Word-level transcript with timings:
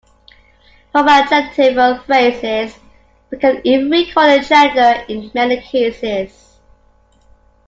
From 0.91 1.07
adjectival 1.07 1.99
phrases 2.07 2.75
we 3.29 3.37
can 3.37 3.61
even 3.63 3.91
recall 3.91 4.35
the 4.35 4.39
gender 4.43 5.03
in 5.07 5.29
many 5.35 5.61
cases. 5.61 6.57